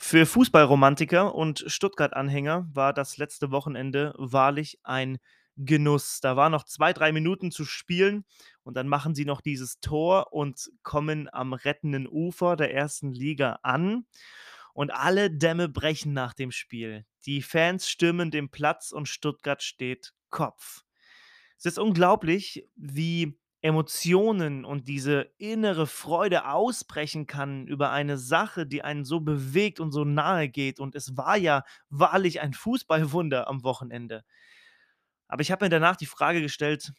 [0.00, 5.18] Für Fußballromantiker und Stuttgart-Anhänger war das letzte Wochenende wahrlich ein
[5.56, 6.20] Genuss.
[6.20, 8.24] Da waren noch 2, 3 Minuten zu spielen
[8.62, 13.58] und dann machen sie noch dieses Tor und kommen am rettenden Ufer der ersten Liga
[13.64, 14.06] an
[14.72, 17.04] und alle Dämme brechen nach dem Spiel.
[17.26, 20.84] Die Fans stürmen den Platz und Stuttgart steht Kopf.
[21.58, 28.82] Es ist unglaublich, wie Emotionen und diese innere Freude ausbrechen kann über eine Sache, die
[28.82, 30.78] einen so bewegt und so nahe geht.
[30.78, 34.22] Und es war ja wahrlich ein Fußballwunder am Wochenende.
[35.26, 36.92] Aber ich habe mir danach die Frage gestellt,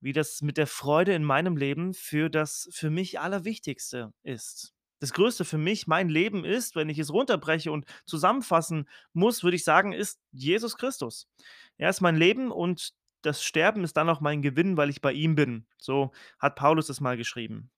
[0.00, 4.74] wie das mit der Freude in meinem Leben für das für mich Allerwichtigste ist.
[4.98, 9.56] Das Größte für mich, mein Leben ist, wenn ich es runterbreche und zusammenfassen muss, würde
[9.56, 11.28] ich sagen, ist Jesus Christus.
[11.76, 12.92] Er ist mein Leben und
[13.22, 15.66] das Sterben ist dann auch mein Gewinn, weil ich bei ihm bin.
[15.78, 17.70] So hat Paulus es mal geschrieben.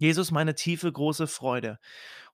[0.00, 1.78] Jesus, meine tiefe, große Freude.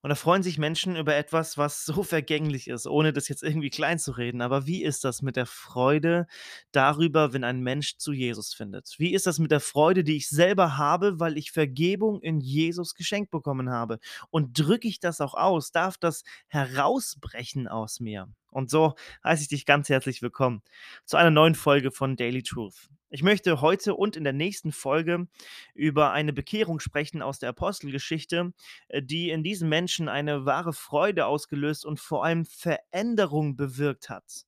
[0.01, 3.69] Und da freuen sich Menschen über etwas, was so vergänglich ist, ohne das jetzt irgendwie
[3.69, 4.41] klein zu reden.
[4.41, 6.27] Aber wie ist das mit der Freude
[6.71, 8.95] darüber, wenn ein Mensch zu Jesus findet?
[8.99, 12.95] Wie ist das mit der Freude, die ich selber habe, weil ich Vergebung in Jesus
[12.95, 13.99] geschenkt bekommen habe?
[14.29, 15.71] Und drücke ich das auch aus?
[15.71, 18.29] Darf das herausbrechen aus mir?
[18.57, 20.63] Und so heiße ich dich ganz herzlich willkommen
[21.05, 22.89] zu einer neuen Folge von Daily Truth.
[23.11, 25.27] Ich möchte heute und in der nächsten Folge
[25.75, 28.53] über eine Bekehrung sprechen aus der Apostelgeschichte,
[28.87, 34.47] äh, die in diesen Menschen eine wahre Freude ausgelöst und vor allem Veränderung bewirkt hat.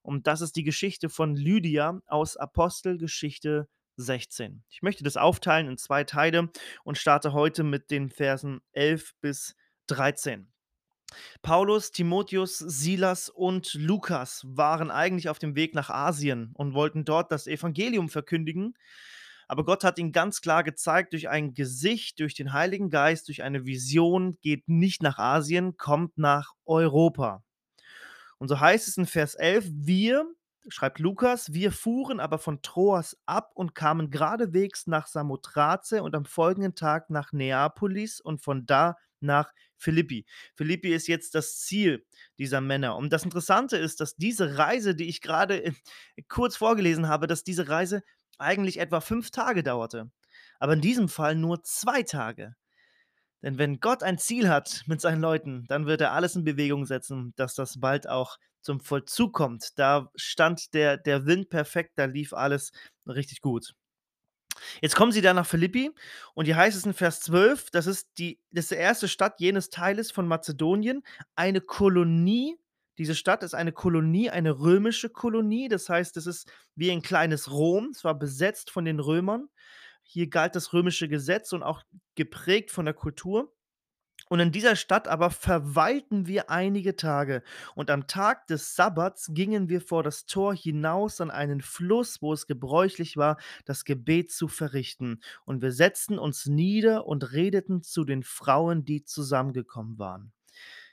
[0.00, 4.64] Und das ist die Geschichte von Lydia aus Apostelgeschichte 16.
[4.70, 6.48] Ich möchte das aufteilen in zwei Teile
[6.82, 9.54] und starte heute mit den Versen 11 bis
[9.88, 10.50] 13.
[11.42, 17.32] Paulus, Timotheus, Silas und Lukas waren eigentlich auf dem Weg nach Asien und wollten dort
[17.32, 18.74] das Evangelium verkündigen.
[19.48, 23.42] Aber Gott hat ihnen ganz klar gezeigt, durch ein Gesicht, durch den Heiligen Geist, durch
[23.42, 27.42] eine Vision, geht nicht nach Asien, kommt nach Europa.
[28.38, 30.24] Und so heißt es in Vers 11, wir,
[30.68, 36.26] schreibt Lukas, wir fuhren aber von Troas ab und kamen geradewegs nach Samothrace und am
[36.26, 40.26] folgenden Tag nach Neapolis und von da nach Philippi.
[40.54, 42.04] Philippi ist jetzt das Ziel
[42.38, 42.96] dieser Männer.
[42.96, 45.74] Und das Interessante ist, dass diese Reise, die ich gerade
[46.28, 48.02] kurz vorgelesen habe, dass diese Reise
[48.38, 50.10] eigentlich etwa fünf Tage dauerte.
[50.58, 52.54] Aber in diesem Fall nur zwei Tage.
[53.42, 56.84] Denn wenn Gott ein Ziel hat mit seinen Leuten, dann wird er alles in Bewegung
[56.84, 59.78] setzen, dass das bald auch zum Vollzug kommt.
[59.78, 62.72] Da stand der, der Wind perfekt, da lief alles
[63.06, 63.74] richtig gut.
[64.80, 65.90] Jetzt kommen sie dann nach Philippi
[66.34, 69.40] und hier heißt es in Vers 12, das ist die, das ist die erste Stadt
[69.40, 71.02] jenes Teiles von Mazedonien,
[71.34, 72.56] eine Kolonie.
[72.98, 75.68] Diese Stadt ist eine Kolonie, eine römische Kolonie.
[75.68, 77.90] Das heißt, es ist wie ein kleines Rom.
[77.94, 79.48] Es war besetzt von den Römern.
[80.02, 81.82] Hier galt das römische Gesetz und auch
[82.14, 83.54] geprägt von der Kultur.
[84.30, 87.42] Und in dieser Stadt aber verweilten wir einige Tage.
[87.74, 92.32] Und am Tag des Sabbats gingen wir vor das Tor hinaus an einen Fluss, wo
[92.32, 95.20] es gebräuchlich war, das Gebet zu verrichten.
[95.44, 100.32] Und wir setzten uns nieder und redeten zu den Frauen, die zusammengekommen waren.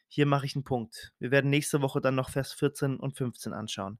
[0.07, 1.13] Hier mache ich einen Punkt.
[1.19, 3.99] Wir werden nächste Woche dann noch Vers 14 und 15 anschauen.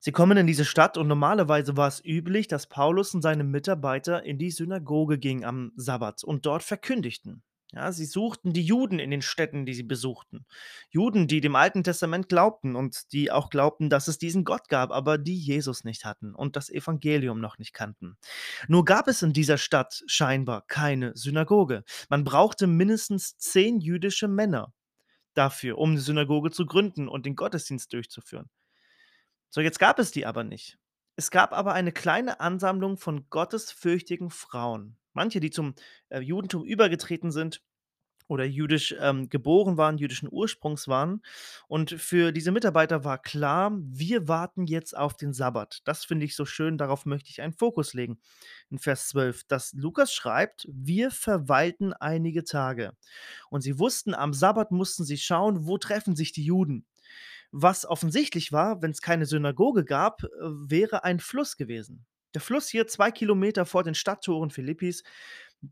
[0.00, 4.24] Sie kommen in diese Stadt und normalerweise war es üblich, dass Paulus und seine Mitarbeiter
[4.24, 7.44] in die Synagoge gingen am Sabbat und dort verkündigten.
[7.74, 10.46] Ja, sie suchten die Juden in den Städten, die sie besuchten.
[10.90, 14.92] Juden, die dem Alten Testament glaubten und die auch glaubten, dass es diesen Gott gab,
[14.92, 18.16] aber die Jesus nicht hatten und das Evangelium noch nicht kannten.
[18.68, 21.82] Nur gab es in dieser Stadt scheinbar keine Synagoge.
[22.08, 24.72] Man brauchte mindestens zehn jüdische Männer
[25.34, 28.48] dafür, um eine Synagoge zu gründen und den Gottesdienst durchzuführen.
[29.50, 30.78] So, jetzt gab es die aber nicht.
[31.16, 34.96] Es gab aber eine kleine Ansammlung von gottesfürchtigen Frauen.
[35.14, 35.74] Manche, die zum
[36.10, 37.62] äh, Judentum übergetreten sind
[38.28, 41.22] oder jüdisch ähm, geboren waren, jüdischen Ursprungs waren.
[41.68, 45.80] Und für diese Mitarbeiter war klar, wir warten jetzt auf den Sabbat.
[45.84, 48.18] Das finde ich so schön, darauf möchte ich einen Fokus legen.
[48.70, 52.92] In Vers 12, dass Lukas schreibt, wir verweilten einige Tage.
[53.50, 56.86] Und sie wussten, am Sabbat mussten sie schauen, wo treffen sich die Juden.
[57.52, 62.06] Was offensichtlich war, wenn es keine Synagoge gab, äh, wäre ein Fluss gewesen.
[62.34, 65.04] Der Fluss hier zwei Kilometer vor den Stadttoren Philippis,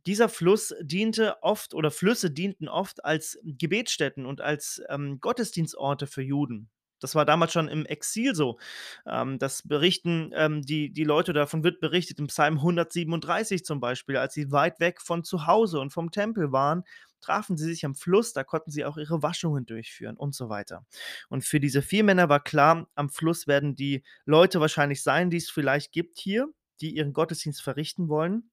[0.06, 6.22] dieser Fluss diente oft oder Flüsse dienten oft als Gebetsstätten und als ähm, Gottesdienstorte für
[6.22, 6.70] Juden.
[7.00, 8.58] Das war damals schon im Exil so.
[9.06, 14.16] Ähm, das berichten ähm, die, die Leute, davon wird berichtet im Psalm 137 zum Beispiel,
[14.16, 16.84] als sie weit weg von zu Hause und vom Tempel waren,
[17.22, 20.84] trafen sie sich am Fluss, da konnten sie auch ihre Waschungen durchführen und so weiter.
[21.28, 25.38] Und für diese vier Männer war klar, am Fluss werden die Leute wahrscheinlich sein, die
[25.38, 26.48] es vielleicht gibt hier,
[26.80, 28.50] die ihren Gottesdienst verrichten wollen.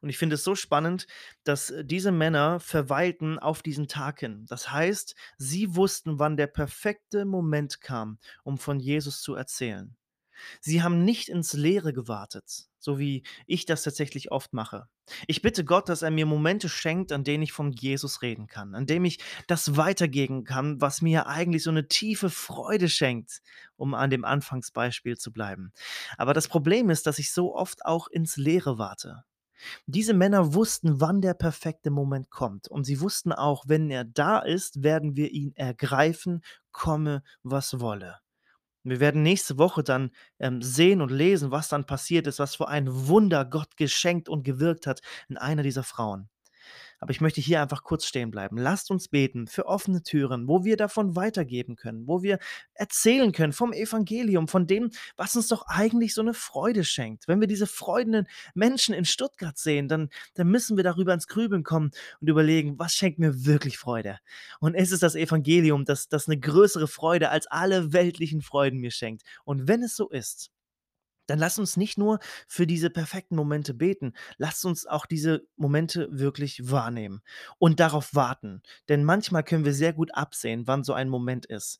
[0.00, 1.06] Und ich finde es so spannend,
[1.44, 4.46] dass, äh, diese Männer verweilten auf diesen Tag hin.
[4.48, 9.97] Das heißt, sie wussten, wann der perfekte Moment kam, um von Jesus zu erzählen.
[10.60, 14.88] Sie haben nicht ins Leere gewartet, so wie ich das tatsächlich oft mache.
[15.26, 18.74] Ich bitte Gott, dass er mir Momente schenkt, an denen ich von Jesus reden kann,
[18.74, 23.40] an dem ich das weitergeben kann, was mir eigentlich so eine tiefe Freude schenkt,
[23.76, 25.72] um an dem Anfangsbeispiel zu bleiben.
[26.16, 29.24] Aber das Problem ist, dass ich so oft auch ins Leere warte.
[29.86, 32.68] Diese Männer wussten, wann der perfekte Moment kommt.
[32.68, 38.18] Und sie wussten auch, wenn er da ist, werden wir ihn ergreifen, komme, was wolle.
[38.84, 42.68] Wir werden nächste Woche dann ähm, sehen und lesen, was dann passiert ist, was für
[42.68, 46.28] ein Wunder Gott geschenkt und gewirkt hat in einer dieser Frauen.
[46.98, 48.58] Aber ich möchte hier einfach kurz stehen bleiben.
[48.58, 52.38] Lasst uns beten für offene Türen, wo wir davon weitergeben können, wo wir
[52.74, 57.28] erzählen können vom Evangelium, von dem, was uns doch eigentlich so eine Freude schenkt.
[57.28, 61.62] Wenn wir diese freudenden Menschen in Stuttgart sehen, dann, dann müssen wir darüber ins Grübeln
[61.62, 61.90] kommen
[62.20, 64.18] und überlegen, was schenkt mir wirklich Freude?
[64.60, 68.90] Und ist es das Evangelium, das, das eine größere Freude als alle weltlichen Freuden mir
[68.90, 69.22] schenkt?
[69.44, 70.50] Und wenn es so ist,
[71.28, 76.08] dann lasst uns nicht nur für diese perfekten Momente beten, lasst uns auch diese Momente
[76.10, 77.22] wirklich wahrnehmen
[77.58, 78.62] und darauf warten.
[78.88, 81.78] Denn manchmal können wir sehr gut absehen, wann so ein Moment ist.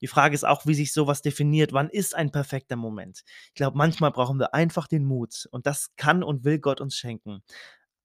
[0.00, 1.72] Die Frage ist auch, wie sich sowas definiert.
[1.72, 3.22] Wann ist ein perfekter Moment?
[3.48, 6.96] Ich glaube, manchmal brauchen wir einfach den Mut und das kann und will Gott uns
[6.96, 7.42] schenken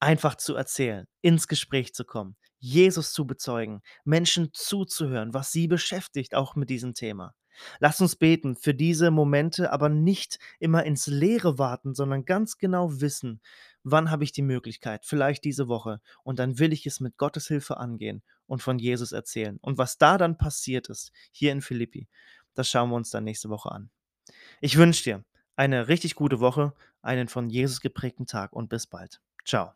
[0.02, 6.36] einfach zu erzählen, ins Gespräch zu kommen, Jesus zu bezeugen, Menschen zuzuhören, was sie beschäftigt,
[6.36, 7.34] auch mit diesem Thema.
[7.80, 13.02] Lass uns beten für diese Momente, aber nicht immer ins Leere warten, sondern ganz genau
[13.02, 13.42] wissen,
[13.84, 17.48] wann habe ich die Möglichkeit, vielleicht diese Woche, und dann will ich es mit Gottes
[17.48, 19.58] Hilfe angehen und von Jesus erzählen.
[19.62, 22.08] Und was da dann passiert ist, hier in Philippi,
[22.54, 23.90] das schauen wir uns dann nächste Woche an.
[24.60, 25.24] Ich wünsche dir
[25.56, 29.22] eine richtig gute Woche, einen von Jesus geprägten Tag und bis bald.
[29.46, 29.74] Ciao.